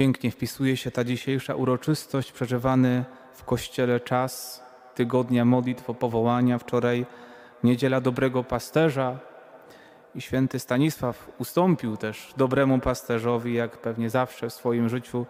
Pięknie 0.00 0.30
wpisuje 0.30 0.76
się 0.76 0.90
ta 0.90 1.04
dzisiejsza 1.04 1.54
uroczystość, 1.54 2.32
przeżywany 2.32 3.04
w 3.32 3.44
Kościele 3.44 4.00
czas 4.00 4.62
tygodnia 4.94 5.44
modlitw 5.44 5.90
o 5.90 5.94
powołania. 5.94 6.58
Wczoraj 6.58 7.06
niedziela 7.64 8.00
dobrego 8.00 8.44
pasterza 8.44 9.18
i 10.14 10.20
święty 10.20 10.58
Stanisław 10.58 11.30
ustąpił 11.38 11.96
też 11.96 12.34
dobremu 12.36 12.78
pasterzowi, 12.78 13.54
jak 13.54 13.78
pewnie 13.78 14.10
zawsze 14.10 14.50
w 14.50 14.52
swoim 14.52 14.88
życiu, 14.88 15.26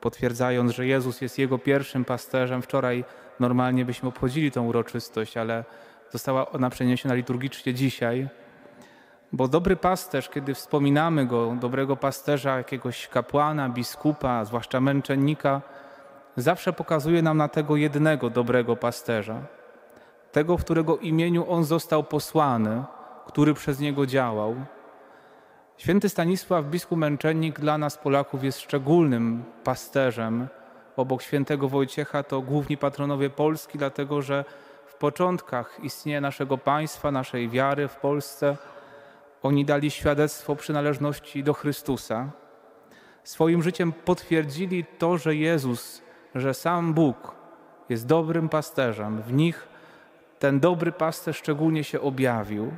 potwierdzając, 0.00 0.72
że 0.72 0.86
Jezus 0.86 1.20
jest 1.20 1.38
jego 1.38 1.58
pierwszym 1.58 2.04
pasterzem. 2.04 2.62
Wczoraj 2.62 3.04
normalnie 3.40 3.84
byśmy 3.84 4.08
obchodzili 4.08 4.50
tą 4.50 4.66
uroczystość, 4.66 5.36
ale 5.36 5.64
została 6.10 6.50
ona 6.52 6.70
przeniesiona 6.70 7.14
liturgicznie 7.14 7.74
dzisiaj 7.74 8.28
bo 9.34 9.48
dobry 9.48 9.76
pasterz, 9.76 10.28
kiedy 10.28 10.54
wspominamy 10.54 11.26
go, 11.26 11.56
dobrego 11.60 11.96
pasterza, 11.96 12.56
jakiegoś 12.56 13.08
kapłana, 13.08 13.68
biskupa, 13.68 14.44
zwłaszcza 14.44 14.80
męczennika, 14.80 15.60
zawsze 16.36 16.72
pokazuje 16.72 17.22
nam 17.22 17.36
na 17.36 17.48
tego 17.48 17.76
jednego 17.76 18.30
dobrego 18.30 18.76
pasterza. 18.76 19.40
Tego, 20.32 20.58
w 20.58 20.64
którego 20.64 20.96
imieniu 20.98 21.50
on 21.50 21.64
został 21.64 22.04
posłany, 22.04 22.84
który 23.26 23.54
przez 23.54 23.80
niego 23.80 24.06
działał. 24.06 24.54
Święty 25.76 26.08
Stanisław, 26.08 26.64
biskup 26.64 26.98
męczennik, 26.98 27.60
dla 27.60 27.78
nas 27.78 27.98
Polaków 27.98 28.44
jest 28.44 28.60
szczególnym 28.60 29.44
pasterzem. 29.64 30.48
Obok 30.96 31.22
świętego 31.22 31.68
Wojciecha 31.68 32.22
to 32.22 32.40
główni 32.40 32.76
patronowie 32.76 33.30
Polski, 33.30 33.78
dlatego 33.78 34.22
że 34.22 34.44
w 34.86 34.94
początkach 34.94 35.78
istnienia 35.82 36.20
naszego 36.20 36.58
państwa, 36.58 37.10
naszej 37.10 37.48
wiary 37.48 37.88
w 37.88 37.96
Polsce, 37.96 38.56
oni 39.44 39.64
dali 39.64 39.90
świadectwo 39.90 40.56
przynależności 40.56 41.44
do 41.44 41.54
Chrystusa. 41.54 42.30
Swoim 43.24 43.62
życiem 43.62 43.92
potwierdzili 43.92 44.84
to, 44.98 45.18
że 45.18 45.36
Jezus, 45.36 46.02
że 46.34 46.54
sam 46.54 46.94
Bóg 46.94 47.34
jest 47.88 48.06
dobrym 48.06 48.48
pasterzem. 48.48 49.22
W 49.22 49.32
nich 49.32 49.68
ten 50.38 50.60
dobry 50.60 50.92
pasterz 50.92 51.36
szczególnie 51.36 51.84
się 51.84 52.00
objawił. 52.00 52.72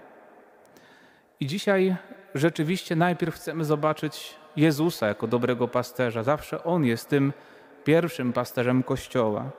I 1.40 1.46
dzisiaj 1.46 1.96
rzeczywiście 2.34 2.96
najpierw 2.96 3.34
chcemy 3.34 3.64
zobaczyć 3.64 4.36
Jezusa 4.56 5.06
jako 5.06 5.26
dobrego 5.26 5.68
pasterza. 5.68 6.22
Zawsze 6.22 6.64
On 6.64 6.84
jest 6.84 7.08
tym 7.08 7.32
pierwszym 7.84 8.32
pasterzem 8.32 8.82
Kościoła. 8.82 9.50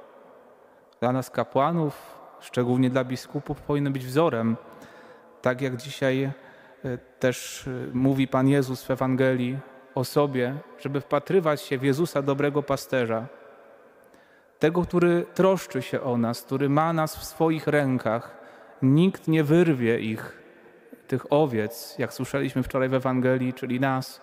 Dla 0.99 1.11
nas 1.11 1.29
kapłanów, 1.29 2.17
szczególnie 2.39 2.89
dla 2.89 3.03
biskupów, 3.03 3.61
powinien 3.61 3.93
być 3.93 4.05
wzorem. 4.05 4.57
Tak 5.41 5.61
jak 5.61 5.77
dzisiaj 5.77 6.31
też 7.19 7.67
e, 7.67 7.71
mówi 7.93 8.27
Pan 8.27 8.47
Jezus 8.47 8.83
w 8.83 8.91
Ewangelii 8.91 9.59
o 9.95 10.03
sobie, 10.03 10.55
żeby 10.79 11.01
wpatrywać 11.01 11.61
się 11.61 11.77
w 11.77 11.83
Jezusa 11.83 12.21
dobrego 12.21 12.63
pasterza, 12.63 13.27
tego, 14.59 14.81
który 14.81 15.25
troszczy 15.33 15.81
się 15.81 16.01
o 16.01 16.17
nas, 16.17 16.41
który 16.41 16.69
ma 16.69 16.93
nas 16.93 17.15
w 17.15 17.23
swoich 17.23 17.67
rękach. 17.67 18.37
Nikt 18.81 19.27
nie 19.27 19.43
wyrwie 19.43 19.99
ich, 19.99 20.41
tych 21.07 21.33
owiec, 21.33 21.95
jak 21.99 22.13
słyszeliśmy 22.13 22.63
wczoraj 22.63 22.89
w 22.89 22.93
Ewangelii, 22.93 23.53
czyli 23.53 23.79
nas, 23.79 24.21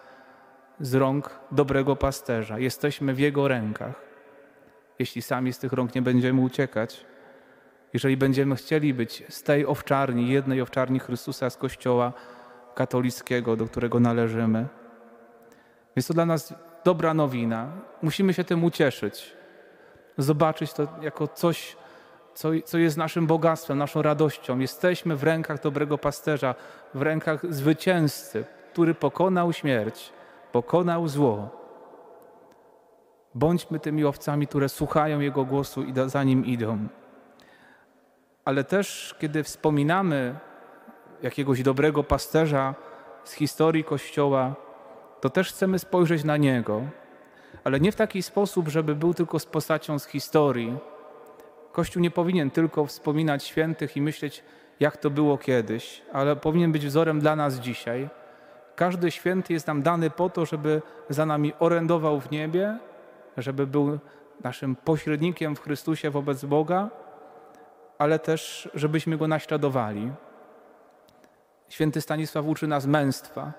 z 0.80 0.94
rąk 0.94 1.30
dobrego 1.50 1.96
pasterza. 1.96 2.58
Jesteśmy 2.58 3.14
w 3.14 3.18
Jego 3.18 3.48
rękach. 3.48 3.94
Jeśli 4.98 5.22
sami 5.22 5.52
z 5.52 5.58
tych 5.58 5.72
rąk 5.72 5.94
nie 5.94 6.02
będziemy 6.02 6.40
uciekać, 6.40 7.06
jeżeli 7.92 8.16
będziemy 8.16 8.56
chcieli 8.56 8.94
być 8.94 9.24
z 9.28 9.42
tej 9.42 9.66
owczarni, 9.66 10.28
jednej 10.28 10.60
owczarni 10.60 10.98
Chrystusa 10.98 11.50
z 11.50 11.56
Kościoła, 11.56 12.12
katolickiego, 12.74 13.56
do 13.56 13.66
którego 13.66 14.00
należymy. 14.00 14.66
Jest 15.96 16.08
to 16.08 16.14
dla 16.14 16.26
nas 16.26 16.54
dobra 16.84 17.14
nowina. 17.14 17.68
Musimy 18.02 18.34
się 18.34 18.44
tym 18.44 18.64
ucieszyć. 18.64 19.36
Zobaczyć 20.18 20.72
to 20.72 20.88
jako 21.02 21.28
coś, 21.28 21.76
co, 22.34 22.48
co 22.64 22.78
jest 22.78 22.96
naszym 22.96 23.26
bogactwem, 23.26 23.78
naszą 23.78 24.02
radością. 24.02 24.58
Jesteśmy 24.58 25.16
w 25.16 25.22
rękach 25.22 25.60
dobrego 25.60 25.98
pasterza, 25.98 26.54
w 26.94 27.02
rękach 27.02 27.54
zwycięzcy, 27.54 28.44
który 28.72 28.94
pokonał 28.94 29.52
śmierć, 29.52 30.12
pokonał 30.52 31.08
zło. 31.08 31.64
Bądźmy 33.34 33.80
tymi 33.80 34.04
owcami, 34.04 34.46
które 34.46 34.68
słuchają 34.68 35.20
Jego 35.20 35.44
głosu 35.44 35.82
i 35.82 35.92
za 36.06 36.24
nim 36.24 36.46
idą. 36.46 36.78
Ale 38.44 38.64
też, 38.64 39.16
kiedy 39.18 39.42
wspominamy 39.42 40.34
jakiegoś 41.24 41.62
dobrego 41.62 42.04
pasterza 42.04 42.74
z 43.24 43.32
historii 43.32 43.84
Kościoła, 43.84 44.54
to 45.20 45.30
też 45.30 45.48
chcemy 45.48 45.78
spojrzeć 45.78 46.24
na 46.24 46.36
niego, 46.36 46.82
ale 47.64 47.80
nie 47.80 47.92
w 47.92 47.96
taki 47.96 48.22
sposób, 48.22 48.68
żeby 48.68 48.94
był 48.94 49.14
tylko 49.14 49.38
z 49.38 49.46
postacią 49.46 49.98
z 49.98 50.06
historii. 50.06 50.76
Kościół 51.72 52.02
nie 52.02 52.10
powinien 52.10 52.50
tylko 52.50 52.86
wspominać 52.86 53.44
świętych 53.44 53.96
i 53.96 54.02
myśleć, 54.02 54.44
jak 54.80 54.96
to 54.96 55.10
było 55.10 55.38
kiedyś, 55.38 56.02
ale 56.12 56.36
powinien 56.36 56.72
być 56.72 56.86
wzorem 56.86 57.20
dla 57.20 57.36
nas 57.36 57.54
dzisiaj. 57.54 58.08
Każdy 58.76 59.10
święty 59.10 59.52
jest 59.52 59.66
nam 59.66 59.82
dany 59.82 60.10
po 60.10 60.30
to, 60.30 60.46
żeby 60.46 60.82
za 61.08 61.26
nami 61.26 61.52
orędował 61.58 62.20
w 62.20 62.30
niebie, 62.30 62.78
żeby 63.36 63.66
był 63.66 63.98
naszym 64.44 64.76
pośrednikiem 64.76 65.56
w 65.56 65.60
Chrystusie 65.60 66.10
wobec 66.10 66.44
Boga, 66.44 66.90
ale 67.98 68.18
też, 68.18 68.68
żebyśmy 68.74 69.16
go 69.16 69.28
naśladowali. 69.28 70.12
Święty 71.74 72.00
Stanisław 72.00 72.46
uczy 72.46 72.66
nas 72.66 72.86
męstwa, 72.86 73.52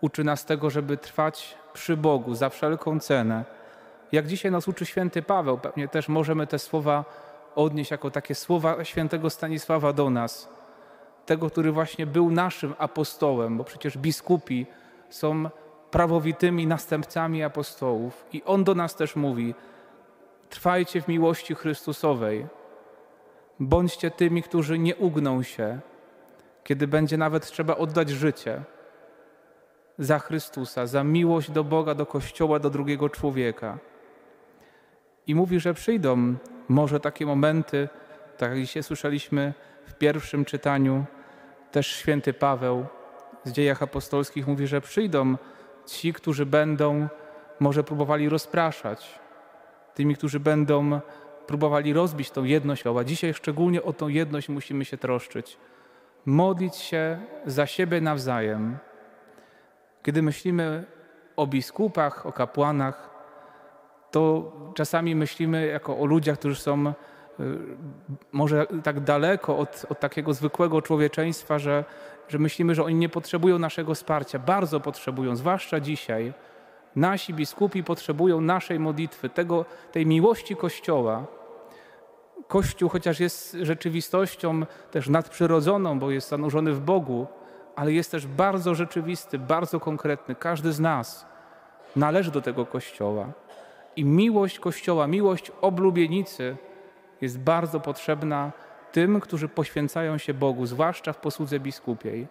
uczy 0.00 0.24
nas 0.24 0.44
tego, 0.44 0.70
żeby 0.70 0.96
trwać 0.96 1.54
przy 1.72 1.96
Bogu 1.96 2.34
za 2.34 2.48
wszelką 2.48 3.00
cenę. 3.00 3.44
Jak 4.12 4.26
dzisiaj 4.26 4.52
nas 4.52 4.68
uczy 4.68 4.86
święty 4.86 5.22
Paweł, 5.22 5.58
pewnie 5.58 5.88
też 5.88 6.08
możemy 6.08 6.46
te 6.46 6.58
słowa 6.58 7.04
odnieść 7.54 7.90
jako 7.90 8.10
takie 8.10 8.34
słowa 8.34 8.84
świętego 8.84 9.30
Stanisława 9.30 9.92
do 9.92 10.10
nas. 10.10 10.48
Tego, 11.26 11.50
który 11.50 11.72
właśnie 11.72 12.06
był 12.06 12.30
naszym 12.30 12.74
apostołem, 12.78 13.58
bo 13.58 13.64
przecież 13.64 13.98
biskupi 13.98 14.66
są 15.10 15.50
prawowitymi 15.90 16.66
następcami 16.66 17.42
apostołów. 17.42 18.24
I 18.32 18.42
on 18.44 18.64
do 18.64 18.74
nas 18.74 18.96
też 18.96 19.16
mówi: 19.16 19.54
Trwajcie 20.50 21.02
w 21.02 21.08
miłości 21.08 21.54
Chrystusowej. 21.54 22.46
Bądźcie 23.60 24.10
tymi, 24.10 24.42
którzy 24.42 24.78
nie 24.78 24.96
ugną 24.96 25.42
się, 25.42 25.80
kiedy 26.64 26.86
będzie 26.86 27.16
nawet 27.16 27.46
trzeba 27.46 27.76
oddać 27.76 28.10
życie 28.10 28.62
za 29.98 30.18
Chrystusa, 30.18 30.86
za 30.86 31.04
miłość 31.04 31.50
do 31.50 31.64
Boga, 31.64 31.94
do 31.94 32.06
Kościoła, 32.06 32.58
do 32.58 32.70
drugiego 32.70 33.08
człowieka. 33.08 33.78
I 35.26 35.34
mówi, 35.34 35.60
że 35.60 35.74
przyjdą 35.74 36.34
może 36.68 37.00
takie 37.00 37.26
momenty, 37.26 37.88
tak 38.38 38.50
jak 38.50 38.60
dzisiaj 38.60 38.82
słyszeliśmy 38.82 39.54
w 39.86 39.94
pierwszym 39.94 40.44
czytaniu, 40.44 41.04
też 41.70 41.86
święty 41.86 42.32
Paweł 42.32 42.86
z 43.44 43.52
dziejach 43.52 43.82
apostolskich 43.82 44.46
mówi, 44.46 44.66
że 44.66 44.80
przyjdą 44.80 45.36
ci, 45.86 46.12
którzy 46.12 46.46
będą 46.46 47.08
może 47.60 47.84
próbowali 47.84 48.28
rozpraszać, 48.28 49.18
tymi, 49.94 50.16
którzy 50.16 50.40
będą 50.40 51.00
próbowali 51.46 51.92
rozbić 51.92 52.30
tą 52.30 52.44
jedność 52.44 52.84
a 52.86 53.04
Dzisiaj 53.04 53.34
szczególnie 53.34 53.82
o 53.82 53.92
tą 53.92 54.08
jedność 54.08 54.48
musimy 54.48 54.84
się 54.84 54.96
troszczyć 54.96 55.58
modlić 56.26 56.76
się 56.76 57.18
za 57.46 57.66
siebie 57.66 58.00
nawzajem. 58.00 58.78
Kiedy 60.02 60.22
myślimy 60.22 60.84
o 61.36 61.46
biskupach, 61.46 62.26
o 62.26 62.32
kapłanach, 62.32 63.10
to 64.10 64.52
czasami 64.74 65.14
myślimy 65.14 65.66
jako 65.66 65.98
o 65.98 66.06
ludziach, 66.06 66.38
którzy 66.38 66.56
są 66.56 66.86
y, 66.86 66.92
może 68.32 68.66
tak 68.82 69.00
daleko 69.00 69.58
od, 69.58 69.86
od 69.88 70.00
takiego 70.00 70.34
zwykłego 70.34 70.82
człowieczeństwa, 70.82 71.58
że, 71.58 71.84
że 72.28 72.38
myślimy, 72.38 72.74
że 72.74 72.84
oni 72.84 72.94
nie 72.94 73.08
potrzebują 73.08 73.58
naszego 73.58 73.94
wsparcia. 73.94 74.38
Bardzo 74.38 74.80
potrzebują, 74.80 75.36
zwłaszcza 75.36 75.80
dzisiaj. 75.80 76.32
Nasi 76.96 77.34
biskupi 77.34 77.84
potrzebują 77.84 78.40
naszej 78.40 78.78
modlitwy, 78.78 79.28
tego, 79.28 79.64
tej 79.92 80.06
miłości 80.06 80.56
Kościoła, 80.56 81.26
Kościół, 82.48 82.88
chociaż 82.88 83.20
jest 83.20 83.56
rzeczywistością 83.62 84.66
też 84.90 85.08
nadprzyrodzoną, 85.08 85.98
bo 85.98 86.10
jest 86.10 86.28
zanurzony 86.28 86.72
w 86.72 86.80
Bogu, 86.80 87.26
ale 87.76 87.92
jest 87.92 88.10
też 88.10 88.26
bardzo 88.26 88.74
rzeczywisty, 88.74 89.38
bardzo 89.38 89.80
konkretny. 89.80 90.34
Każdy 90.34 90.72
z 90.72 90.80
nas 90.80 91.26
należy 91.96 92.30
do 92.30 92.40
tego 92.40 92.66
Kościoła. 92.66 93.26
I 93.96 94.04
miłość 94.04 94.58
Kościoła, 94.58 95.06
miłość 95.06 95.52
oblubienicy 95.60 96.56
jest 97.20 97.38
bardzo 97.38 97.80
potrzebna 97.80 98.52
tym, 98.92 99.20
którzy 99.20 99.48
poświęcają 99.48 100.18
się 100.18 100.34
Bogu, 100.34 100.66
zwłaszcza 100.66 101.12
w 101.12 101.16
posłudze 101.16 101.60
biskupiej. 101.60 102.26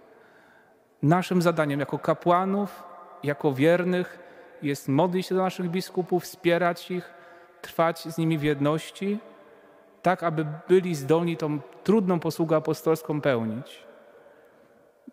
Naszym 1.04 1.42
zadaniem 1.42 1.80
jako 1.80 2.00
kapłanów, 2.00 2.83
jako 3.24 3.54
wiernych 3.54 4.19
jest 4.62 4.88
modlić 4.88 5.27
się 5.27 5.36
do 5.36 5.42
naszych 5.42 5.69
biskupów, 5.69 6.24
wspierać 6.24 6.92
ich, 6.92 7.13
trwać 7.62 8.04
z 8.04 8.18
nimi 8.18 8.38
w 8.38 8.44
jedności 8.44 9.19
tak 10.04 10.24
aby 10.24 10.46
byli 10.68 10.96
zdolni 10.96 11.38
tą 11.38 11.60
trudną 11.84 12.20
posługę 12.20 12.56
apostolską 12.56 13.22
pełnić. 13.22 13.84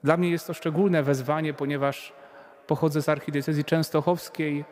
Dla 0.05 0.17
mnie 0.17 0.31
jest 0.31 0.47
to 0.47 0.55
szczególne 0.55 1.03
wezwanie, 1.03 1.55
ponieważ 1.55 2.13
pochodzę 2.67 3.03
z 3.03 3.09
archidiecezji 3.09 3.65
częstochowskiej 3.65 4.65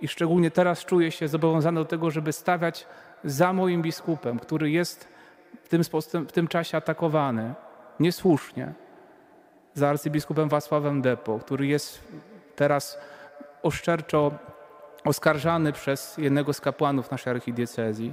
i 0.00 0.08
szczególnie 0.08 0.50
teraz 0.50 0.84
czuję 0.84 1.10
się 1.10 1.28
zobowiązany 1.28 1.80
do 1.80 1.84
tego, 1.84 2.10
żeby 2.10 2.32
stawiać 2.32 2.86
za 3.24 3.52
moim 3.52 3.82
biskupem, 3.82 4.38
który 4.38 4.70
jest 4.70 5.08
w 5.64 5.68
tym, 5.68 5.82
w 6.28 6.32
tym 6.32 6.48
czasie 6.48 6.76
atakowany 6.76 7.54
niesłusznie, 8.00 8.72
za 9.74 9.88
arcybiskupem 9.88 10.48
Wacławem 10.48 11.02
Depo, 11.02 11.38
który 11.38 11.66
jest 11.66 12.04
teraz 12.56 12.98
oszczerczo 13.62 14.30
oskarżany 15.04 15.72
przez 15.72 16.18
jednego 16.18 16.52
z 16.52 16.60
kapłanów 16.60 17.10
naszej 17.10 17.30
archidiecezji. 17.30 18.12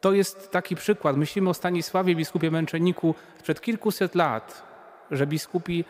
To 0.00 0.12
jest 0.12 0.50
taki 0.50 0.76
przykład. 0.76 1.16
Myślimy 1.16 1.50
o 1.50 1.54
Stanisławie, 1.54 2.16
biskupie 2.16 2.50
męczenniku 2.50 3.14
sprzed 3.38 3.60
kilkuset 3.60 4.14
lat, 4.14 4.62
że 5.10 5.26
biskupi 5.26 5.84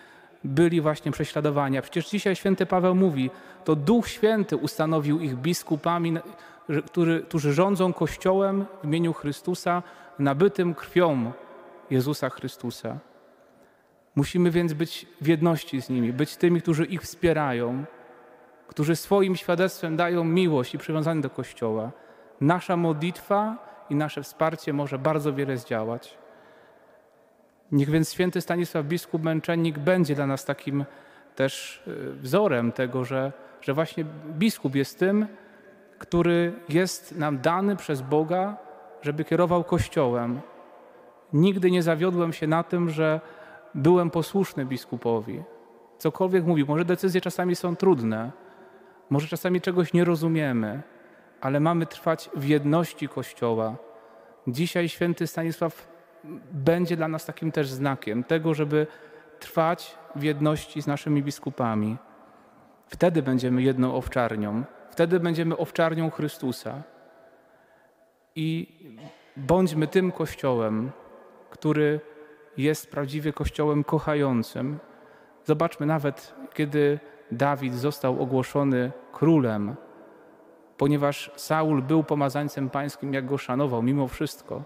byli 0.45 0.81
właśnie 0.81 1.13
prześladowani. 1.13 1.79
A 1.79 1.83
przecież 1.83 2.11
dzisiaj 2.11 2.37
święty 2.37 2.67
Paweł 2.67 2.95
mówi, 2.95 3.31
to 3.65 3.77
Duch 3.77 4.09
Święty 4.09 4.57
ustanowił 4.57 5.21
ich 5.21 5.37
biskupami, 5.37 6.17
którzy, 6.87 7.25
którzy 7.29 7.53
rządzą 7.53 7.93
Kościołem 7.93 8.67
w 8.83 8.85
imieniu 8.85 9.13
Chrystusa, 9.13 9.83
nabytym 10.19 10.75
krwią 10.75 11.33
Jezusa 11.91 12.31
Chrystusa. 12.31 12.99
Musimy 14.17 14.51
więc 14.51 14.73
być 14.73 15.07
w 15.21 15.27
jedności 15.27 15.83
z 15.83 15.89
nimi, 15.89 16.13
być 16.13 16.37
tymi, 16.37 16.63
którzy 16.63 16.85
ich 16.85 17.03
wspierają, 17.03 17.85
którzy 18.69 18.97
swoim 18.97 19.37
świadectwem 19.37 19.97
dają 19.97 20.25
miłość 20.25 20.75
i 20.75 20.79
przywiązanie 20.79 21.21
do 21.21 21.31
Kościoła. 21.31 21.91
Nasza 22.41 22.77
modlitwa 22.77 23.70
i 23.91 23.95
nasze 23.95 24.23
wsparcie 24.23 24.73
może 24.73 24.99
bardzo 24.99 25.33
wiele 25.33 25.57
zdziałać. 25.57 26.19
Niech 27.73 27.91
więc 27.91 28.13
święty 28.13 28.41
Stanisław 28.41 28.87
biskup 28.87 29.23
męczennik 29.23 29.79
będzie 29.79 30.15
dla 30.15 30.27
nas 30.27 30.45
takim 30.45 30.85
też 31.37 31.83
y, 31.89 32.13
wzorem 32.13 32.73
tego, 32.73 33.05
że, 33.05 33.33
że 33.61 33.75
właśnie 33.75 34.05
biskup 34.39 34.75
jest 34.75 34.99
tym, 34.99 35.27
który 35.99 36.53
jest 36.69 37.19
nam 37.19 37.39
dany 37.39 37.77
przez 37.77 38.03
Boga, 38.03 38.57
żeby 39.03 39.25
kierował 39.25 39.65
Kościołem. 39.65 40.41
Nigdy 41.33 41.71
nie 41.71 41.83
zawiodłem 41.83 42.33
się 42.33 42.47
na 42.47 42.63
tym, 42.63 42.91
że 42.91 43.21
byłem 43.75 44.11
posłuszny 44.11 44.67
biskupowi. 44.67 45.43
Cokolwiek 45.99 46.45
mówi, 46.45 46.65
może 46.65 46.85
decyzje 46.85 47.21
czasami 47.21 47.57
są 47.57 47.77
trudne, 47.77 48.31
może 49.11 49.29
czasami 49.29 49.61
czegoś 49.61 49.93
nie 49.93 50.05
rozumiemy, 50.05 50.83
ale 51.41 51.61
mamy 51.61 51.87
trwać 51.87 52.31
w 52.35 52.45
jedności 52.45 53.09
Kościoła. 53.09 53.77
Dzisiaj 54.49 54.89
święty 54.89 55.27
Stanisław 55.27 55.89
będzie 56.53 56.97
dla 56.97 57.09
nas 57.09 57.25
takim 57.25 57.53
też 57.53 57.69
znakiem 57.69 58.25
tego, 58.25 58.55
żeby 58.55 58.87
trwać 59.39 59.99
w 60.17 60.23
jedności 60.23 60.83
z 60.83 60.87
naszymi 60.87 61.23
biskupami. 61.23 61.97
Wtedy 62.87 63.23
będziemy 63.23 63.63
jedną 63.63 63.95
owczarnią, 63.95 64.65
wtedy 64.91 65.21
będziemy 65.21 65.57
owczarnią 65.57 66.11
Chrystusa. 66.11 66.83
I 68.35 68.67
bądźmy 69.37 69.87
tym 69.87 70.13
Kościołem, 70.13 70.91
który 71.51 72.01
jest 72.57 72.91
prawdziwie 72.91 73.33
Kościołem 73.33 73.85
kochającym. 73.85 74.79
Zobaczmy, 75.45 75.87
nawet 75.87 76.35
kiedy 76.55 76.99
Dawid 77.33 77.75
został 77.75 78.23
ogłoszony 78.23 78.93
królem, 79.13 79.77
ponieważ 80.81 81.31
Saul 81.37 81.83
był 81.83 82.05
pomazańcem 82.05 82.71
pańskim, 82.71 83.15
jak 83.15 83.27
go 83.27 83.39
szanował, 83.39 83.83
mimo 83.83 84.09
wszystko. 84.09 84.63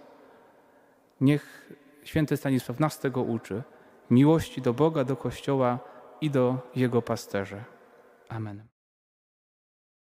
Niech 1.21 1.73
święty 2.05 2.37
Stanisław 2.37 2.81
nas 2.81 2.99
tego 2.99 3.23
uczy. 3.23 3.63
Miłości 4.11 4.63
do 4.63 4.75
Boga, 4.75 5.05
do 5.05 5.17
Kościoła 5.17 5.79
i 6.21 6.31
do 6.31 6.59
Jego 6.77 7.03
pasterzy. 7.03 7.65
Amen. 8.29 8.74